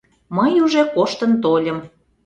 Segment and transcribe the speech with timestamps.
[0.35, 1.77] Мый уже коштын тольым.